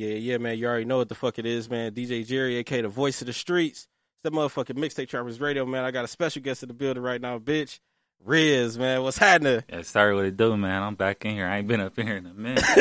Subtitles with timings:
[0.00, 0.56] Yeah, yeah, man.
[0.56, 1.92] You already know what the fuck it is, man.
[1.92, 3.86] DJ Jerry, aka the voice of the streets.
[4.14, 5.84] It's that motherfucking mixtape trappers radio, man.
[5.84, 7.80] I got a special guest in the building right now, bitch.
[8.24, 9.02] Riz, man.
[9.02, 9.62] What's happening?
[9.68, 10.82] Yeah, sorry what it do, man.
[10.82, 11.46] I'm back in here.
[11.46, 12.64] I ain't been up in here in a minute.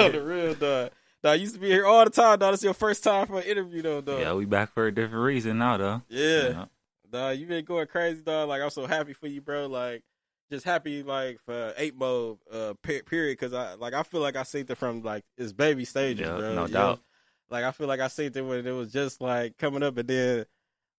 [0.00, 0.90] On the real, dog.
[1.22, 2.54] Dog, I used to be here all the time, dog.
[2.54, 4.18] Is your first time for an interview, though, dog.
[4.18, 6.02] yeah, we back for a different reason now, though.
[6.08, 6.48] Yeah.
[6.48, 6.64] Yeah.
[7.08, 8.48] Dog, you been going crazy, dog.
[8.48, 9.66] Like I'm so happy for you, bro.
[9.66, 10.02] Like
[10.50, 13.04] just happy, like for ApeMode, uh, period.
[13.38, 16.36] Because I like I feel like I seen it from like its baby stages, Yeah,
[16.36, 16.54] bro.
[16.54, 16.96] no doubt.
[16.98, 17.02] know?
[17.50, 20.08] Like I feel like I seen it when it was just like coming up, and
[20.08, 20.44] then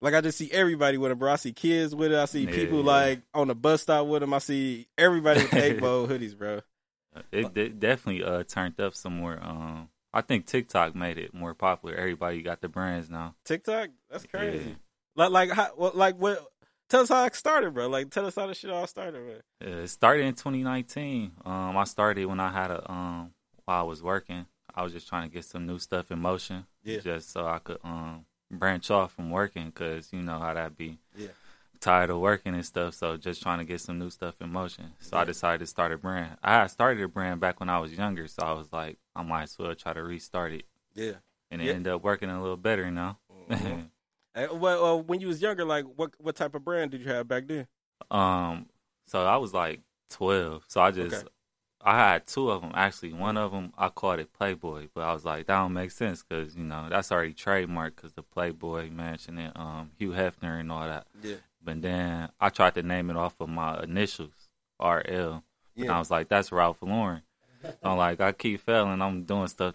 [0.00, 1.32] like I just see everybody with it, bro.
[1.32, 2.18] I see kids with it.
[2.18, 2.86] I see Yeah, people yeah.
[2.92, 4.34] like on the bus stop with them.
[4.34, 6.60] I see everybody with eight mode hoodies, bro.
[7.32, 9.38] It, it definitely uh turned up some more.
[9.42, 11.94] Um, I think TikTok made it more popular.
[11.94, 13.34] Everybody got the brands now.
[13.44, 14.76] TikTok, that's crazy.
[15.14, 16.44] Like like how, well, like what?
[16.88, 17.88] Tell us how it started, bro.
[17.88, 19.14] Like tell us how the shit all started,
[19.60, 19.68] bro.
[19.68, 21.32] Uh, It started in 2019.
[21.44, 23.32] Um, I started when I had a um
[23.64, 24.46] while I was working.
[24.74, 26.98] I was just trying to get some new stuff in motion, Yeah.
[27.00, 30.98] just so I could um branch off from working, cause you know how that be.
[31.16, 31.28] Yeah.
[31.80, 34.92] Tired of working and stuff, so just trying to get some new stuff in motion.
[35.00, 35.22] So Yeah.
[35.22, 36.36] I decided to start a brand.
[36.42, 39.44] I started a brand back when I was younger, so I was like, I might
[39.44, 41.14] as well try to restart it, Yeah.
[41.50, 41.72] and it Yeah.
[41.72, 43.18] ended up working a little better now.
[43.50, 43.90] Mhm.
[44.36, 47.08] Uh, well, uh, when you was younger, like what what type of brand did you
[47.08, 47.66] have back then?
[48.10, 48.66] Um,
[49.06, 50.64] so I was like twelve.
[50.68, 51.28] So I just Okay.
[51.82, 53.12] I had two of them actually.
[53.12, 56.22] One of them I called it Playboy, but I was like that don't make sense
[56.22, 60.70] because you know that's already trademarked because the Playboy Mansion and um Hugh Hefner and
[60.70, 61.06] all that.
[61.22, 61.36] Yeah.
[61.62, 64.48] But then I tried to name it off of my initials
[64.80, 65.42] RL.
[65.78, 67.22] And I was like, that's Ralph Lauren.
[67.82, 69.02] I'm like, I keep failing.
[69.02, 69.74] I'm doing stuff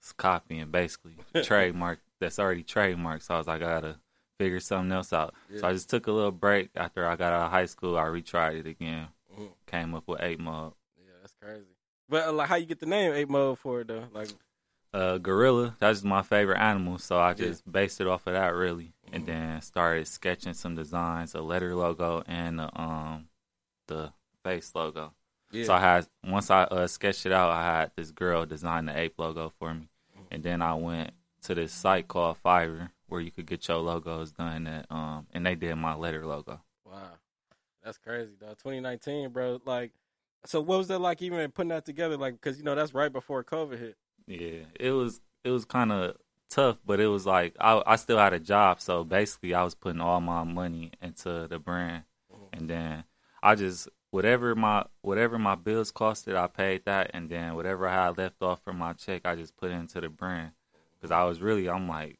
[0.00, 3.22] that's copying basically trademark that's already trademarked.
[3.22, 3.96] So I was like, I gotta
[4.38, 5.34] figure something else out.
[5.58, 7.98] So I just took a little break after I got out of high school.
[7.98, 9.08] I retried it again.
[9.38, 9.50] Mhm.
[9.66, 10.74] Came up with ApeMode.
[10.98, 11.76] Yeah, that's crazy.
[12.08, 14.08] But uh, like, how you get the name ApeMode for it though?
[14.12, 14.30] Like,
[14.92, 15.76] Uh, gorilla.
[15.78, 16.98] That's my favorite animal.
[16.98, 17.34] So I Yeah.
[17.34, 19.26] just based it off of that really, and Mhm.
[19.26, 23.28] then started sketching some designs, a letter logo, and the um
[23.86, 24.12] the
[24.44, 25.14] face logo.
[25.50, 28.86] Yeah, So I had once I uh, sketched it out, I had this girl design
[28.86, 29.88] the ape logo for me,
[30.30, 31.12] and then I went
[31.42, 34.66] to this site called Fiverr where you could get your logos done.
[34.66, 36.60] At, um, and they did my letter logo.
[36.84, 37.10] wow,
[37.82, 38.56] that's crazy, dog.
[38.58, 39.60] 2019, bro.
[39.64, 39.92] Like,
[40.46, 41.20] so what was that like?
[41.22, 43.96] Even putting that together, like, because you know that's right before COVID hit.
[44.26, 46.16] Yeah, it was it was kind of
[46.48, 49.74] tough, but it was like I I still had a job, so basically I was
[49.74, 52.04] putting all my money into the brand,
[52.52, 53.04] and then
[53.42, 58.06] I just whatever my whatever my bills costed, I paid that, and then whatever I
[58.06, 60.52] had left off from my check, I just put into the brand
[60.96, 62.18] because I was really I'm like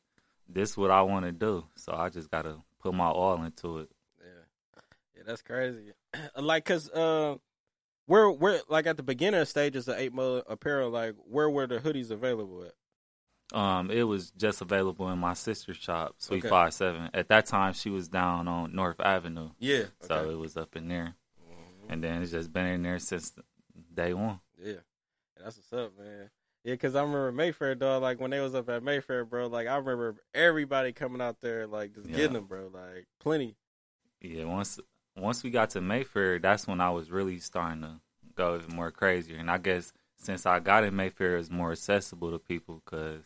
[0.53, 3.79] this is what I want to do, so I just gotta put my all into
[3.79, 3.91] it.
[4.21, 4.81] Yeah,
[5.17, 5.93] yeah, that's crazy.
[6.37, 7.37] like, cause uh,
[8.07, 12.11] where where like at the beginner stages of ApeMode apparel, like where were the hoodies
[12.11, 12.73] available at?
[13.53, 16.49] Um, it was just available in my sister's shop, Sweet Okay.
[16.49, 17.11] Five Seven.
[17.13, 19.51] At that time, she was down on North Avenue.
[19.59, 21.17] Yeah, So it was up in there.
[21.91, 23.33] And then it's just been in there since
[23.93, 24.39] day one.
[24.63, 24.75] Yeah,
[25.37, 26.31] that's what's up, man.
[26.63, 28.03] Yeah, cause I remember Mayfair, dog.
[28.03, 29.49] Like when they was up at Mayfair, bro.
[29.49, 32.17] Like I remember everybody coming out there, like just Yeah.
[32.17, 32.71] getting them, bro.
[32.73, 33.57] Like plenty.
[34.21, 34.79] Yeah, once
[35.17, 38.01] once we got to Mayfair, that's when I was really starting to
[38.37, 39.39] go even more crazier.
[39.39, 43.25] And I guess since I got in Mayfair, it's more accessible to people because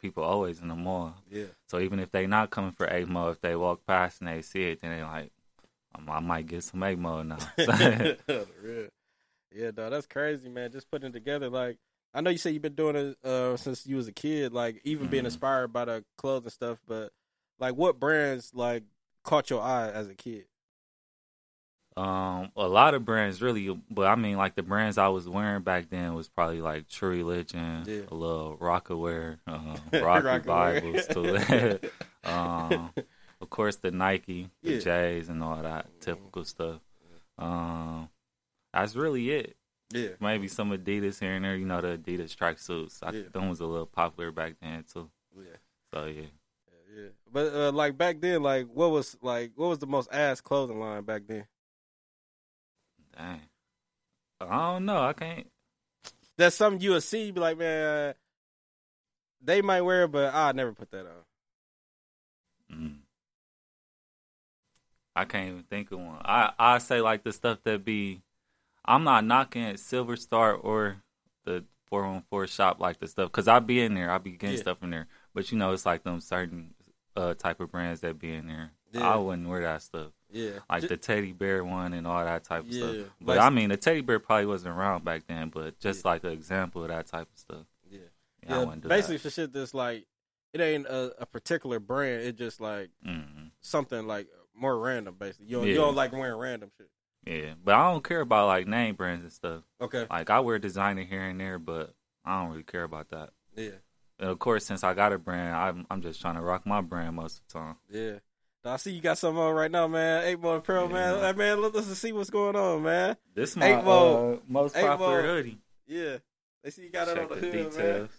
[0.00, 1.14] people always in the mall.
[1.30, 4.28] Yeah, So even if they not coming for eight mo, if they walk past and
[4.28, 5.32] they see it, then they like,
[6.06, 7.38] I might get some eight mo now.
[9.54, 9.92] Yeah, dog.
[9.92, 10.70] That's crazy, man.
[10.70, 11.48] Just putting it together.
[11.48, 11.78] Like
[12.12, 14.52] I know you said you've been doing it uh, since you was a kid.
[14.52, 15.28] Like even being Mhm.
[15.28, 16.78] inspired by the clothes and stuff.
[16.86, 17.12] But
[17.58, 18.82] like, what brands like
[19.24, 20.44] caught your eye as a kid?
[21.96, 25.62] Um, a lot of brands really, but I mean, like the brands I was wearing
[25.62, 28.02] back then was probably like True Religion, Yeah.
[28.08, 30.44] a little Rocawear, um, Rocky Rocawear.
[30.44, 32.30] Bibles too.
[32.30, 32.92] um,
[33.40, 34.78] of course, the Nike, the Yeah.
[34.80, 36.80] J's, and all that typical stuff.
[37.38, 38.08] Um,
[38.72, 39.56] that's really it.
[39.92, 41.56] yeah, Maybe some Adidas here and there.
[41.56, 43.02] You know, the Adidas tracksuits.
[43.02, 43.12] I Yeah.
[43.22, 45.10] think them was a little popular back then too.
[45.36, 45.44] yeah.
[45.94, 46.22] So yeah.
[46.22, 47.08] Yeah, yeah.
[47.32, 50.80] But uh, like back then, like what was like what was the most ass clothing
[50.80, 51.46] line back then?
[53.16, 53.40] Dang.
[54.40, 55.00] I don't know.
[55.02, 55.46] I can't.
[56.36, 58.14] That's something you would see, be like, man,
[59.40, 61.24] they might wear it, but I'd never put that on.
[62.72, 62.96] Mm.
[65.20, 66.20] I can't even think of one.
[66.24, 68.22] I I say like the stuff that be.
[68.84, 71.02] I'm not knocking at Silver Star or
[71.44, 74.10] the 414 shop like the stuff because I be in there.
[74.10, 74.62] I be getting Yeah.
[74.62, 76.74] stuff in there, but you know it's like them certain
[77.16, 78.70] uh type of brands that be in there.
[78.92, 79.06] Yeah.
[79.12, 82.44] I wouldn't wear that stuff Yeah, like Ju- the teddy bear one and all that
[82.44, 82.80] type of Yeah.
[82.92, 83.06] stuff.
[83.20, 86.24] But Like- I mean the teddy bear probably wasn't around back then, but just like
[86.24, 87.66] an example of that type of stuff.
[87.90, 87.98] yeah.
[88.42, 90.06] Yeah, I Yeah, wouldn't do basically for shit that's like
[90.54, 92.22] it ain't a, a particular brand.
[92.22, 93.10] It just like that.
[93.10, 93.50] Mhm.
[93.60, 94.28] something like
[94.58, 95.16] more random.
[95.18, 96.88] Basically, you don't, you don't like wearing random shit.
[97.26, 99.62] Yeah, but I don't care about like name brands and stuff.
[99.80, 100.06] Okay.
[100.10, 101.94] Like I wear designer here and there, but
[102.24, 103.30] I don't really care about that.
[103.56, 103.70] Yeah.
[104.18, 106.80] And of course, since I got a brand, I'm I'm just trying to rock my
[106.80, 107.76] brand most of the time.
[107.90, 108.18] Yeah.
[108.64, 110.24] I see you got something on right now, man.
[110.24, 111.14] Eight Ball Apparel, man.
[111.14, 111.32] Yeah.
[111.32, 113.16] Hey, man, let us see what's going on, man.
[113.34, 115.58] This my uh, most popular hoodie.
[115.86, 116.18] Yeah.
[116.62, 118.10] They see you got it Check on the the hood, details.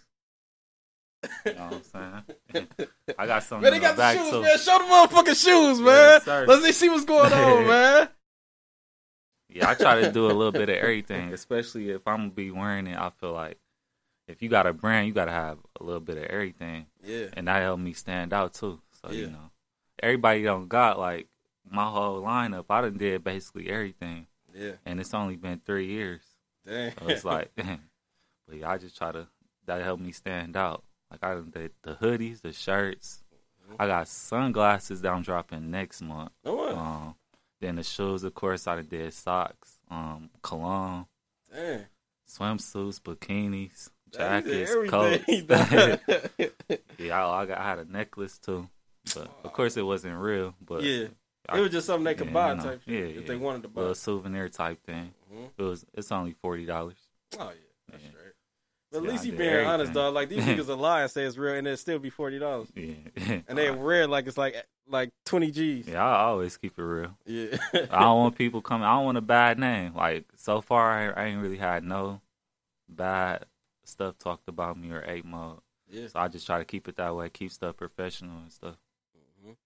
[1.44, 2.24] You know what I'm
[2.54, 2.88] saying?
[3.18, 4.42] I got something Man, they got the back shoes, too.
[4.42, 4.58] man.
[4.58, 6.20] Show the motherfucking shoes, man.
[6.22, 6.46] Sir.
[6.46, 8.08] Let's see what's going on, man.
[9.48, 12.50] Yeah, I try to do a little bit of everything, especially if I'm gonna be
[12.50, 12.96] wearing it.
[12.96, 13.58] I feel like
[14.28, 17.26] if you got a brand, you gotta have a little bit of everything, Yeah.
[17.34, 18.80] and that helped me stand out too.
[19.02, 19.18] So Yeah.
[19.20, 19.50] you know,
[20.02, 21.26] everybody don't got like
[21.68, 22.66] my whole lineup.
[22.70, 24.72] I done did basically everything, Yeah.
[24.86, 26.22] and it's only been three years.
[26.64, 26.92] Dang.
[26.98, 29.26] So it's like, but yeah, I just try to
[29.66, 30.84] that helped me stand out.
[31.10, 33.22] Like I did the hoodies, the shirts.
[33.64, 33.76] Mm-hmm.
[33.82, 36.30] I got sunglasses that I'm dropping next month.
[36.42, 36.72] one.
[36.74, 37.14] Um,
[37.60, 41.06] then the shoes, of course, I did socks, um, cologne,
[41.52, 41.84] Dang.
[42.28, 46.50] swimsuits, bikinis, Dang, you did jackets, coats.
[46.98, 48.68] yeah, I, I got I had a necklace too,
[49.14, 50.54] but of course it wasn't real.
[50.64, 51.08] But yeah.
[51.48, 53.22] I- It was just something they could yeah, buy you know, type shit yeah, if
[53.22, 53.26] yeah.
[53.28, 53.80] they wanted to buy.
[53.80, 55.12] little souvenir type thing.
[55.32, 55.48] Mhm.
[55.58, 56.96] It was it's only forty dollars.
[57.38, 57.50] Oh yeah, that's Yeah.
[57.50, 57.60] straight.
[58.92, 59.94] But at least you being honest, everything.
[59.94, 60.14] dog.
[60.14, 62.68] Like these niggas a lie and say it's real, and it'll still be forty dollars,
[62.74, 62.94] Yeah,
[63.48, 64.56] and they wear it like it's like
[64.88, 65.86] like twenty G's.
[65.88, 67.16] yeah, I always keep it real.
[67.26, 67.56] Yeah.
[67.72, 68.84] I don't want people coming.
[68.86, 69.94] I don't want a bad name.
[69.94, 72.20] Like so far, I, I ain't really had no
[72.88, 73.44] bad
[73.84, 75.60] stuff talked about me or ApeMode.
[75.88, 76.08] yeah.
[76.08, 77.28] So I just try to keep it that way.
[77.30, 78.76] Keep stuff professional and stuff.
[79.46, 79.56] Mhm.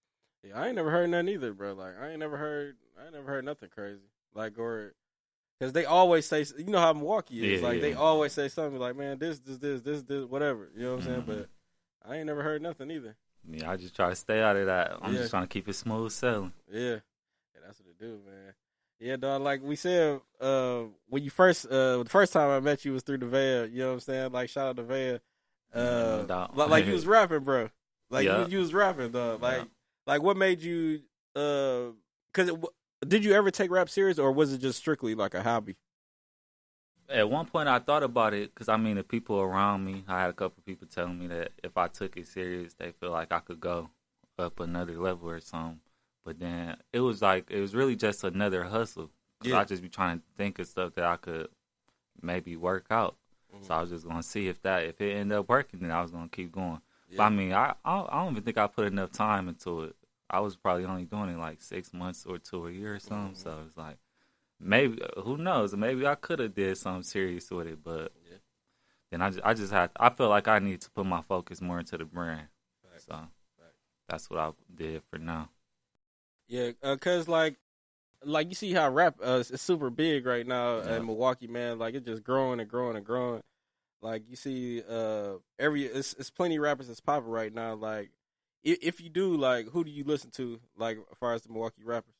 [0.43, 1.73] Yeah, I ain't never heard nothing either, bro.
[1.73, 4.01] Like I ain't never heard, I ain't never heard nothing crazy.
[4.35, 4.93] Like or,
[5.59, 7.61] cause they always say, you know how Milwaukee is.
[7.61, 10.69] Yeah, like they always say something like, man, this, this, this, this, this, whatever.
[10.75, 11.21] You know what I'm saying?
[11.23, 11.25] Mhm.
[11.27, 11.49] But
[12.07, 13.15] I ain't never heard nothing either.
[13.49, 14.97] Yeah, I just try to stay out of that.
[15.01, 15.19] I'm Yeah.
[15.19, 16.53] just trying to keep it smooth sailing.
[16.71, 16.97] Yeah, yeah,
[17.65, 18.53] that's what it do, man.
[18.99, 19.41] Yeah, dog.
[19.41, 23.03] Like we said, uh, when you first, uh, the first time I met you was
[23.03, 23.67] through the veil.
[23.67, 24.31] You know what I'm saying?
[24.31, 25.19] Like shout out to veil.
[25.75, 27.69] Yeah, no Uh, like, like you was rapping, bro.
[28.09, 28.45] Like Yeah.
[28.45, 29.41] you, you was rapping, dog.
[29.41, 29.63] Like, Yeah.
[30.07, 31.01] like what made you?
[31.35, 31.87] Uh,
[32.33, 32.55] cause it,
[33.07, 35.75] did you ever take rap serious, or was it just strictly like a hobby?
[37.07, 40.21] At one point, I thought about it because I mean, the people around me, I
[40.21, 43.31] had a couple people telling me that if I took it serious, they feel like
[43.31, 43.89] I could go
[44.39, 45.79] up another level or something.
[46.23, 49.11] But then it was like it was really just another hustle.
[49.39, 49.59] 'Cause Yeah.
[49.59, 51.49] I just be trying to think of stuff that I could
[52.21, 53.17] maybe work out.
[53.51, 53.71] So mm-hmm.
[53.73, 56.11] I was just gonna see if that if it ended up working, then I was
[56.11, 56.81] gonna keep going.
[57.15, 59.95] But I mean, I i don't even think I put enough time into it.
[60.35, 63.35] I was probably only doing it like six months or to a year or something.
[63.35, 63.97] So it's like
[64.59, 65.75] maybe who knows?
[65.75, 68.37] Maybe I could have did something serious with it, but Yeah.
[69.11, 71.61] then I just, I just had I feel like I need to put my focus
[71.61, 72.47] more into the brand.
[72.83, 73.05] Facts.
[73.05, 73.19] So
[73.57, 73.75] Facts.
[74.09, 75.49] that's what I did for now.
[76.47, 77.55] Yeah, uh, cause like,
[78.23, 80.97] like you see how rap uh, is super big right now Yeah.
[80.97, 81.79] in Milwaukee, man.
[81.79, 83.41] Like it's just growing and growing and growing.
[84.01, 87.75] Like you see, uh, every it's, it's plenty of rappers that's popping right now.
[87.75, 88.11] Like,
[88.65, 90.59] if, if you do, like, who do you listen to?
[90.77, 92.13] Like, as far as the Milwaukee rappers?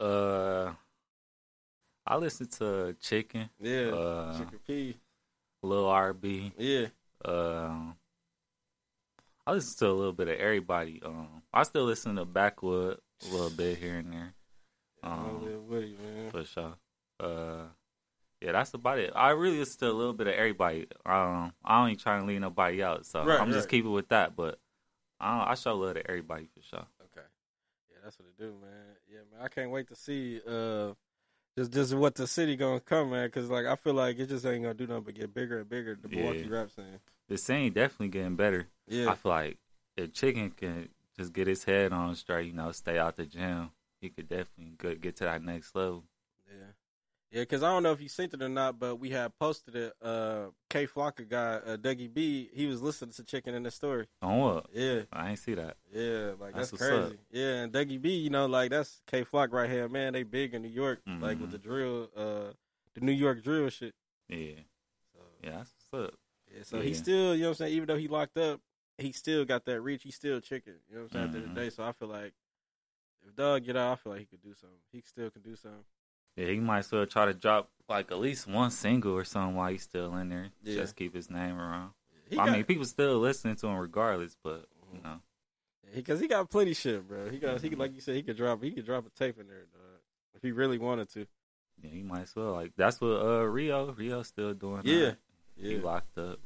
[0.00, 0.72] Uh,
[2.06, 4.96] I listen to Chicken, Yeah, uh, Chicken P.
[5.62, 6.52] Lil RB.
[6.58, 6.86] Yeah,
[7.24, 7.96] Um,
[9.46, 11.00] I listen to a little bit of everybody.
[11.04, 14.34] Um, I still listen to Backwood a little bit here and there.
[15.02, 16.30] Um, Woody, man.
[16.30, 16.74] for sure.
[17.18, 17.64] Uh,
[18.40, 19.12] yeah, that's about it.
[19.14, 20.86] I really listen to a little bit of everybody.
[21.04, 24.08] Um, I don't even try to leave nobody out, so Right, I'm just keeping with
[24.08, 24.34] that.
[24.34, 24.58] But
[25.20, 26.86] I, don't, I show love to everybody for sure.
[27.02, 27.26] Okay,
[27.90, 28.96] yeah, that's what it do, man.
[29.08, 29.44] Yeah, man.
[29.44, 30.92] I can't wait to see uh,
[31.56, 33.30] just just what the city gonna come, man.
[33.30, 35.68] Cause like I feel like it just ain't gonna do nothing but get bigger and
[35.68, 35.98] bigger.
[36.00, 36.16] The Yeah.
[36.16, 37.00] Milwaukee rap scene.
[37.28, 38.68] The scene definitely getting better.
[38.88, 39.58] Yeah, I feel like
[39.96, 43.70] if Chicken can just get his head on straight, you know, stay out the gym,
[44.00, 46.04] he could definitely get, get to that next level.
[46.48, 46.66] Yeah,
[47.30, 47.42] yeah.
[47.42, 49.92] Because I don't know if you seen it or not, but we had posted it.
[50.02, 54.06] Uh, K Flocker guy, uh, Dougie B, he was listening to Chicken in the story.
[54.22, 54.66] On what?
[54.72, 55.76] Yeah, I ain't see that.
[55.92, 56.32] yeah.
[56.40, 56.94] Like that's, That's crazy.
[57.04, 57.12] up.
[57.30, 60.12] Yeah, and Dougie B, you know, like that's Kay Flock right here, man.
[60.12, 61.52] They big in New York, like with Mhm.
[61.52, 62.52] the drill, uh,
[62.94, 63.94] the New York drill shit.
[64.28, 64.54] Yeah,
[65.14, 66.14] So, yeah, that's what's up.
[66.54, 67.74] yeah, so he still, you know what I'm saying.
[67.74, 68.60] Even though he locked up,
[68.98, 70.02] he still got that reach.
[70.02, 70.74] He still Chicken.
[70.88, 71.24] You know what I'm saying.
[71.26, 72.32] At the end of the day, so I feel like
[73.26, 74.78] if Doug get out, I feel like he could do something.
[74.92, 75.84] He still can do something.
[76.36, 79.56] Yeah, he might as well try to drop like at least one single or something
[79.56, 80.50] while he's still in there.
[80.62, 80.76] Yeah.
[80.76, 81.90] Just keep his name around.
[82.32, 85.20] I got- mean, people still listening to him regardless, but you know,
[85.94, 87.28] because he, got plenty shit, bro.
[87.30, 89.48] He got he like you said he could drop he could drop a tape in
[89.48, 90.00] there, dog,
[90.34, 91.26] if he really wanted to.
[91.82, 92.52] yeah, he might as well.
[92.52, 94.82] Like that's what uh Rio Rio still doing.
[94.84, 95.16] Yeah, that.
[95.56, 96.38] he locked up.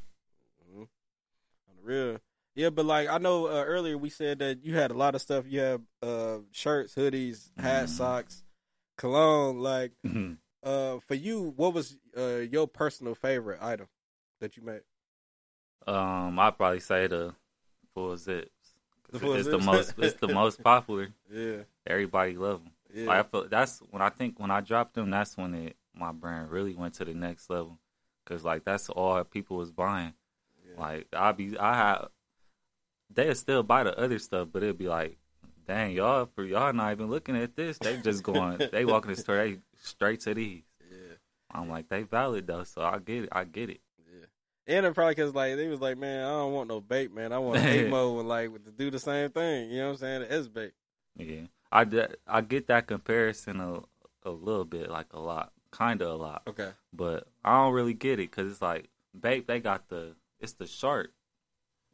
[1.87, 2.21] Mhm.
[2.55, 5.21] Yeah, but like I know uh, earlier we said that you had a lot of
[5.21, 5.45] stuff.
[5.49, 7.97] You have uh, shirts, hoodies, hats, Mhm.
[7.97, 8.44] socks,
[8.97, 9.59] cologne.
[9.61, 10.39] Like Mhm.
[10.63, 13.89] uh, for you, what was uh, your personal favorite item
[14.41, 14.83] that you made?
[15.87, 17.35] um, I'd probably say the
[17.93, 18.51] full zips.
[19.11, 19.57] The full it's zips?
[19.59, 19.95] the most.
[19.99, 21.09] It's the most popular.
[21.31, 22.73] Yeah, Everybody love them.
[22.93, 25.77] yeah, Like, I feel that's when I think when I dropped them, that's when it
[25.95, 27.79] my brand really went to the next level.
[28.25, 30.15] Cause like that's all people was buying.
[30.67, 30.81] yeah.
[30.81, 32.09] Like I be I have
[33.11, 35.19] they'll still buy the other stuff, but it'd be like,
[35.67, 37.79] dang y'all for y'all not even looking at this.
[37.79, 40.63] They just going they walk in the store, they straight to these.
[40.91, 41.17] yeah,
[41.51, 43.29] I'm like they valid though, so I get it.
[43.33, 43.81] I get it.
[43.99, 44.77] yeah.
[44.77, 47.33] And it probably because like they was like, man, I don't want no BAPE, man.
[47.33, 49.71] I want ApeMode and like to do the same thing.
[49.71, 50.21] You know what I'm saying?
[50.23, 50.73] The S bait.
[51.17, 51.87] Yeah, I
[52.27, 53.81] I get that comparison a
[54.25, 56.43] a little bit, like a lot, kind of a lot.
[56.47, 56.71] Okay.
[56.93, 60.67] but I don't really get it because it's like, BAPE, they got the it's the
[60.67, 61.13] shark.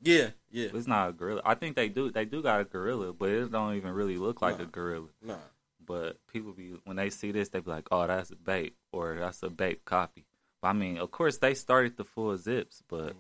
[0.03, 0.69] Yeah, yeah.
[0.73, 1.43] It's not a gorilla.
[1.45, 4.41] I think they do they do got a gorilla, but it don't even really look
[4.41, 4.65] like Nah.
[4.65, 5.09] a gorilla.
[5.23, 5.37] Nah.
[5.85, 9.17] But people be when they see this, they be like, oh, that's a BAPE or
[9.19, 10.25] that's a BAPE copy.
[10.63, 13.17] But I mean, of course, they started the full zips, but Mhm.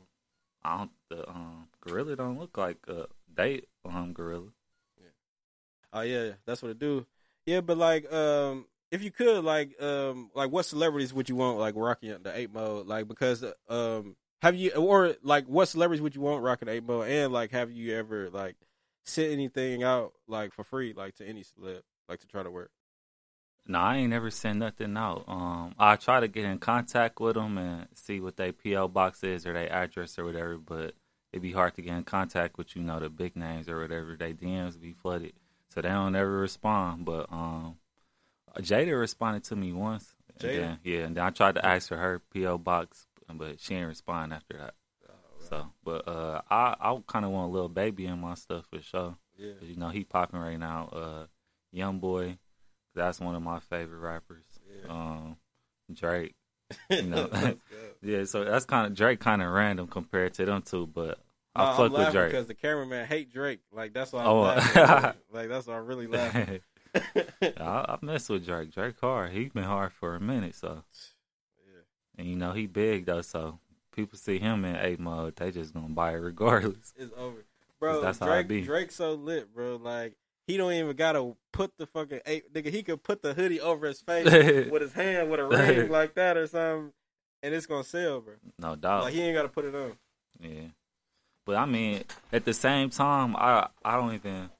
[0.63, 0.91] I don't.
[1.09, 4.49] The um, gorilla don't look like a date um gorilla.
[5.93, 7.05] Oh yeah, yeah, that's what it do.
[7.47, 11.59] Yeah, but like, um, if you could, like, um, like, what celebrities would you want,
[11.59, 16.21] like, rocking the ApeMode, like, because, um, have you, or like, what celebrities would you
[16.21, 18.57] want rocking ApeMode, and like, have you ever like
[19.05, 22.71] sent anything out like for free, like to any celeb, like to try to work?
[23.67, 25.25] No, I ain't ever sent nothing out.
[25.29, 29.23] Um, I try to get in contact with them and see what their PO box
[29.23, 30.95] is or their address or whatever, but
[31.33, 34.17] it'd be hard to get in contact with you know the big names or whatever.
[34.19, 35.35] They DMs be flooded,
[35.69, 37.05] so they don't ever respond.
[37.05, 37.77] But um,
[38.59, 40.15] Jayda responded to me once.
[40.41, 43.07] and then- yeah, and then I tried to ask for her PO box,
[43.39, 44.75] but she didn't respond after that.
[45.49, 48.81] So, but uh, I I kind of want a Lil Baby in my stuff for
[48.83, 49.17] sure.
[49.39, 50.89] yeah, you know he popping right now.
[50.93, 51.27] Uh,
[51.73, 52.37] Young Boy,
[52.95, 54.45] that's one of my favorite rappers.
[54.85, 54.91] yeah.
[54.93, 55.37] Um,
[55.93, 56.35] Drake,
[56.91, 57.29] you know.
[58.03, 58.25] Yeah.
[58.25, 61.19] So that's kind of Drake, kind of random compared to them two, but
[61.55, 62.31] I Uh, fuck with Drake.
[62.33, 63.61] because the cameraman hate Drake.
[63.73, 64.41] Like that's why I'm Oh.
[64.43, 65.21] laughing.
[65.33, 66.61] like that's why I'm really laughing.
[66.95, 68.73] I, I mess with Drake.
[68.73, 69.33] Drake hard.
[69.33, 70.83] He been hard for a minute, so.
[72.21, 73.59] And you know he big though, so
[73.97, 76.93] people see him in ApeMode, they just gonna buy it regardless.
[76.99, 77.47] It's over,
[77.81, 78.03] bro.
[78.03, 78.61] That's how I Drake, be.
[78.61, 79.77] Drake so lit, bro.
[79.77, 80.13] Like
[80.47, 82.71] he don't even gotta put the fucking eight nigga.
[82.71, 84.27] He could put the hoodie over his face
[84.71, 86.93] with his hand with a ring like that or something,
[87.43, 88.35] and it's gonna sell, bro.
[88.59, 89.05] No doubt.
[89.05, 89.93] Like he ain't gotta put it on.
[90.39, 90.69] Yeah,
[91.47, 94.51] but I mean, at the same time, I I don't even.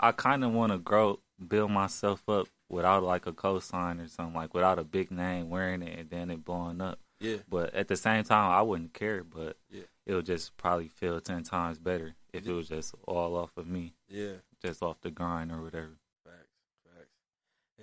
[0.00, 4.34] I kind of want to grow, build myself up without like a cosign or something,
[4.34, 6.98] like without a big name wearing it and then it blowing up.
[7.20, 9.22] Yeah, But at the same time, I wouldn't care.
[9.22, 9.82] But Yeah.
[10.06, 13.68] it would just probably feel ten times better if it was just all off of
[13.68, 14.32] me, yeah.
[14.60, 15.98] just off the grind or whatever.
[16.24, 16.48] Facts,
[16.84, 17.10] facts.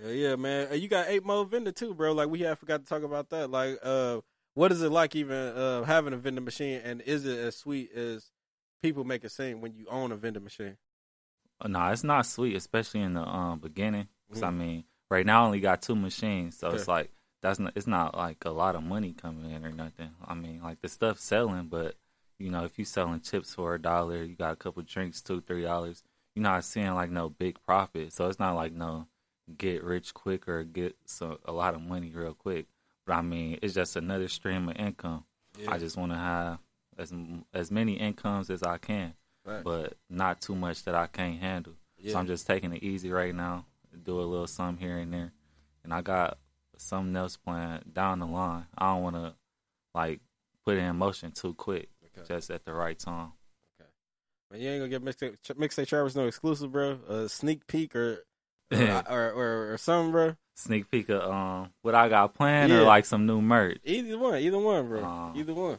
[0.02, 0.78] Hell yeah, man.
[0.78, 2.12] You got ApeMode vendor too, bro.
[2.12, 3.50] Like we have forgot to talk about that.
[3.50, 4.20] Like, uh,
[4.52, 7.92] what is it like even uh having a vending machine, and is it as sweet
[7.92, 8.30] as
[8.82, 10.76] people make it seem when you own a vending machine?
[11.60, 14.08] Uh, Nah, it's not sweet, especially in the um beginning.
[14.32, 14.56] 'Cause, I Mhm.
[14.56, 17.10] mean, right now I only got two machines, so it's like
[17.42, 17.72] that's not.
[17.76, 20.14] It's not like a lot of money coming in or nothing.
[20.24, 21.96] I mean, like the stuff selling, but
[22.38, 25.40] you know, if you selling chips for a dollar, you got a couple drinks, two,
[25.42, 26.02] three dollars.
[26.34, 29.08] You're not seeing like no big profit, so it's not like no
[29.58, 32.66] get rich quick or get so a lot of money real quick.
[33.06, 35.24] But I mean, it's just another stream of income.
[35.58, 36.60] Yeah, I just want to have
[36.96, 37.12] as
[37.52, 39.14] as many incomes as I can,
[39.64, 41.74] but not too much that I can't handle.
[41.98, 42.12] yeah.
[42.12, 43.66] So I'm just taking it easy right now.
[44.04, 45.32] Do a little something here and there,
[45.84, 46.38] and I got
[46.76, 48.66] something else planned down the line.
[48.78, 49.34] I don't want to
[49.94, 50.20] like
[50.64, 52.26] put it in motion too quick, Okay.
[52.28, 53.32] just at the right time.
[54.50, 56.98] Man, you ain't gonna get mixtape mixtape Trappers no exclusive, bro.
[57.08, 58.24] A sneak peek or
[58.72, 60.36] or, or, or, or something, bro.
[60.56, 63.78] Sneak peek of um what I got planned or like some new merch.
[63.84, 65.04] Either one, either one, bro.
[65.04, 65.78] Uh, either one.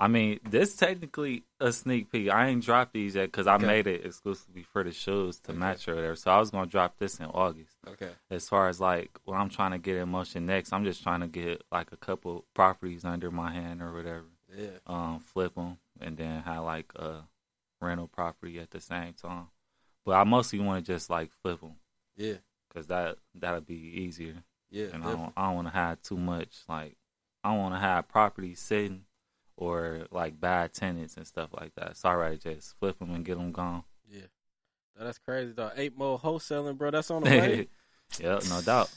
[0.00, 2.28] I mean, this technically a sneak peek.
[2.30, 3.66] I ain't dropped these yet because I Okay.
[3.66, 5.58] made it exclusively for the shoes to Okay.
[5.58, 6.14] match or whatever.
[6.14, 7.76] So I was gonna drop this in August.
[7.86, 8.12] Okay.
[8.30, 11.20] as far as like what I'm trying to get in motion next, I'm just trying
[11.20, 14.26] to get like a couple properties under my hand or whatever.
[14.56, 14.78] Yeah.
[14.86, 17.24] Um, flip them and then have like a
[17.80, 19.48] rental property at the same time.
[20.04, 21.74] But I mostly want to just like flip them
[22.16, 22.36] Yeah.
[22.68, 24.44] because that that'll be easier.
[24.70, 24.88] Yeah.
[24.92, 26.96] And I don't, I don't want to have too much like
[27.42, 29.04] I don't want to have properties sitting
[29.58, 31.96] or like bad tenants and stuff like that.
[31.96, 33.82] So I rather just flip them and get them gone.
[34.08, 34.22] Yeah.
[34.98, 35.70] That's crazy, though.
[35.76, 36.92] ApeMode wholesaling, bro.
[36.92, 37.68] That's on the way.
[38.20, 38.90] yep, no doubt.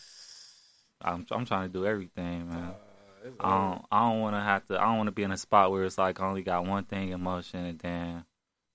[1.01, 2.73] I'm I'm trying to do everything, man.
[2.73, 4.79] Uh, I don't, I don't want to have to.
[4.79, 6.85] I don't want to be in a spot where it's like I only got one
[6.85, 8.25] thing in motion, and then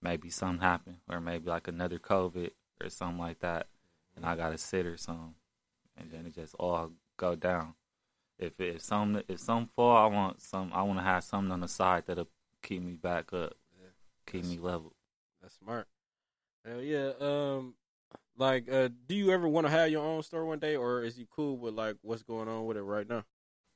[0.02, 2.50] maybe something happen or maybe like another COVID
[2.83, 3.69] or something like that,
[4.16, 5.35] and I got to sit or something,
[5.97, 7.75] and then it just all go down.
[8.38, 10.71] If if some if some fall, I want some.
[10.75, 12.28] I want to have something on the side that'll
[12.62, 13.88] keep me back up, Yeah.
[14.26, 14.93] keep me level.
[15.40, 15.88] That's smart.
[16.66, 17.12] Hell yeah.
[17.21, 17.75] Um,
[18.37, 21.19] like, uh, do you ever want to have your own store one day, or is
[21.19, 23.25] you cool with like what's going on with it right now?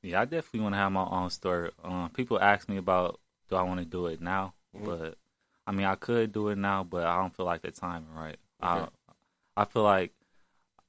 [0.02, 1.71] Yeah, I definitely want to have my own store.
[1.83, 4.85] Um, people ask me about do I want to do it now, Mhm.
[4.87, 5.19] but
[5.67, 8.38] I mean I could do it now, but I don't feel like the timing right.
[8.61, 8.88] I
[9.57, 10.12] I feel like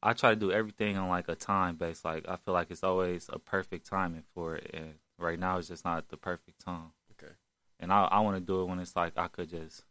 [0.04, 2.04] I try to do everything on like a time base.
[2.04, 5.68] Like I feel like it's always a perfect timing for it, and right now it's
[5.68, 6.92] just not the perfect time.
[7.12, 7.34] Okay.
[7.80, 9.84] And I I want to do it when it's like I could just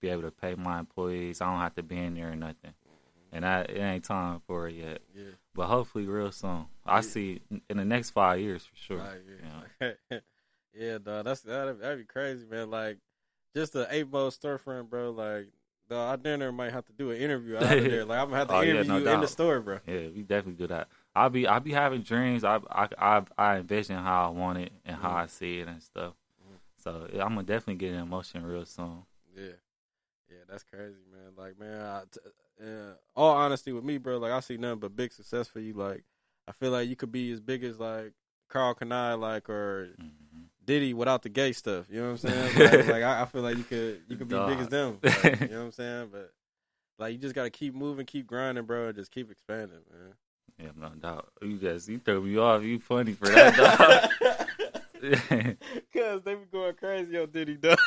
[0.00, 1.40] be able to pay my employees.
[1.40, 2.74] I don't have to be in there or nothing.
[2.86, 3.36] Mm-hmm.
[3.36, 5.30] And I, it ain't time for it yet, Yeah.
[5.54, 6.66] but hopefully real soon.
[6.84, 7.00] I Yeah.
[7.02, 8.98] see in the next five years for sure.
[8.98, 9.20] Right,
[9.80, 10.18] yeah.
[10.74, 11.24] yeah, dog.
[11.24, 12.70] That's that'd, that'd be crazy, man.
[12.70, 12.98] Like,
[13.54, 15.10] just the ApeMode storefront, bro.
[15.10, 15.48] Like,
[15.88, 18.04] damn near might have to do an interview out of there.
[18.06, 19.28] Like, I'm gonna have to Oh, yeah, interview no you in the doubt.
[19.28, 19.78] store, bro.
[19.86, 20.88] Yeah, we definitely do that.
[21.14, 22.44] I'll be I'll be having dreams.
[22.44, 25.16] I I I, I envision how I want it and how Mhm.
[25.16, 26.14] I see it and stuff.
[26.42, 26.58] Mhm.
[26.78, 29.04] So yeah, I'm gonna definitely get in motion real soon.
[29.34, 29.52] Yeah,
[30.30, 31.32] yeah, that's crazy, man.
[31.36, 34.18] Like, man, I t- uh, all honesty with me, bro.
[34.18, 35.74] Like, I see nothing but big success for you.
[35.74, 36.04] Like,
[36.48, 38.12] I feel like you could be as big as like
[38.48, 41.86] Karl Kani, like, or hmm Diddy without the gay stuff.
[41.90, 42.58] You know what I'm saying?
[42.86, 44.98] Like, like, I, I feel like you could you could be big as them.
[45.02, 46.08] Like, you know what I'm saying?
[46.12, 46.32] But
[46.98, 50.12] like, you just gotta keep moving, keep grinding, bro, and just keep expanding, man.
[50.58, 51.28] Yeah, no doubt.
[51.42, 52.62] You just you throw me off.
[52.62, 54.10] You funny for that, dog.
[55.92, 57.78] Cause they be going crazy on Diddy, dog.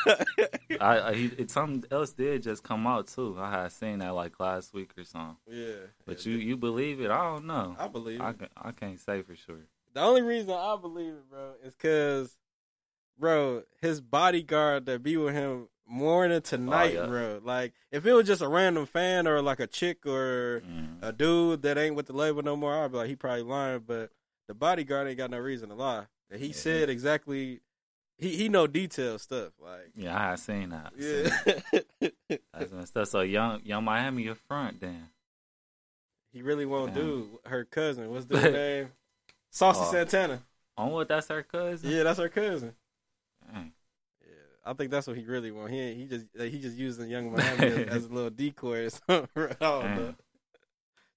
[0.80, 3.36] I, I he, it, something else did just come out too.
[3.38, 5.36] I had seen that like last week or something.
[5.48, 5.74] yeah,
[6.06, 7.10] But yeah, you you believe it?
[7.10, 7.76] I don't know.
[7.78, 8.20] I believe.
[8.20, 9.66] I can, I can't say for sure.
[9.92, 12.36] The only reason I believe it, bro, is because,
[13.20, 17.06] bro, his bodyguard that be with him morning to night, yeah.
[17.06, 17.40] bro.
[17.42, 20.98] Like, if it was just a random fan or like a chick or Mm.
[21.02, 23.82] a dude that ain't with the label no more, I'd be like, he probably lying.
[23.86, 24.10] But
[24.48, 26.06] the bodyguard ain't got no reason to lie.
[26.30, 26.52] And he Yeah.
[26.54, 27.60] said exactly,
[28.18, 29.52] he he know detail stuff.
[29.58, 30.92] Like, Yeah, I seen that.
[30.96, 32.08] yeah,
[32.52, 33.06] That's messed up.
[33.08, 35.08] So young Yung Miami your front then.
[36.32, 37.02] he really won't Damn.
[37.04, 38.10] do her cousin.
[38.10, 38.92] What's the name?
[39.50, 39.90] Saucy Oh.
[39.90, 40.42] Santana.
[40.76, 41.08] On what?
[41.08, 41.90] That's her cousin.
[41.90, 42.74] Yeah, that's her cousin.
[44.64, 45.70] Yeah, I think that's what he really want.
[45.72, 49.28] He he just he just using Yung Miami as, as a little decoy or something.
[49.36, 50.14] I don't know.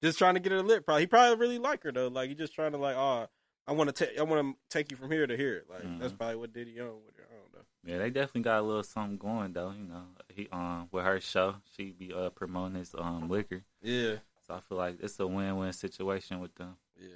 [0.02, 0.86] Just trying to get her lit.
[0.86, 2.08] Probably he probably really like her though.
[2.10, 3.28] Like he just trying to like, oh,
[3.68, 5.64] I want to take I want to take you from here to here.
[5.70, 6.18] Like that's Mhm.
[6.18, 7.24] probably what Diddy on with her.
[7.32, 7.60] I don't know.
[7.86, 9.72] Yeah, they definitely got a little something going though.
[9.72, 10.04] You know,
[10.34, 13.64] he um with her show, she be uh promoting his um liquor.
[13.82, 14.16] Yeah,
[14.48, 17.08] So I feel like it's a win win situation with them, yeah,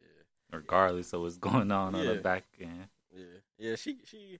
[0.00, 0.06] yeah,
[0.52, 2.88] regardless of what's going on on the back end.
[3.16, 3.24] yeah,
[3.58, 3.74] yeah.
[3.76, 4.38] She she.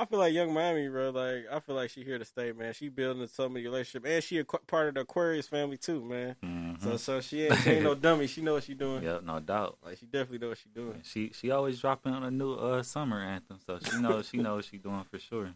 [0.00, 1.10] I feel like Yung Miami, bro.
[1.10, 2.72] Like I feel like she here to stay, man.
[2.72, 6.02] She building so many relationship, and she a qu- part of the Aquarius family too,
[6.04, 6.36] man.
[6.42, 6.82] Mhm.
[6.82, 8.26] So so she ain't she ain't no dummy.
[8.26, 9.02] She know what she doing.
[9.02, 9.78] Yep, no doubt.
[9.84, 10.92] Like she definitely know what she doing.
[10.94, 14.38] And She she always dropping on a new uh summer anthem, so she knows she
[14.38, 15.44] knows what she doing for sure.
[15.44, 15.52] No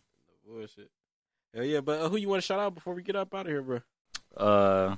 [0.59, 0.91] bullshit.
[1.55, 3.47] Hell yeah, but uh, who you want to shout out before we get up out
[3.47, 3.81] of here, bro?
[4.37, 4.97] Uh,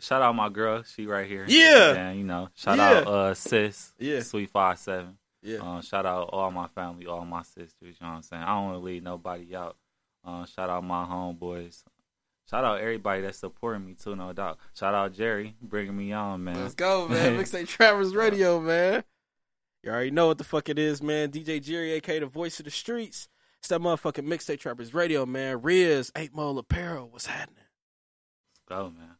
[0.00, 1.44] shout out my girl, she right here.
[1.46, 1.92] Yeah.
[1.94, 2.90] and you know, shout Yeah.
[2.98, 5.18] out uh sis, Yeah, sweet five seven.
[5.48, 7.74] Yeah, Um, shout out all my family, all my sisters.
[7.82, 8.42] You know what I'm saying?
[8.42, 9.76] I don't want to leave nobody out.
[10.24, 11.82] Um, shout out my homeboys.
[12.50, 14.58] Shout out everybody that's supporting me too, no doubt.
[14.74, 16.60] Shout out Jerry bringing me on, man.
[16.62, 17.36] Let's go, man.
[17.38, 19.04] Mixtape Trappers Radio, man.
[19.82, 21.30] You already know what the fuck it is, man.
[21.30, 23.28] DJ Jerry, aka the voice of the streets.
[23.58, 25.60] It's that motherfucking Mixtape Trappers Radio, man.
[25.62, 27.64] Riz, ApeMode Apparel, what's happening?
[28.54, 29.16] Let's go, man.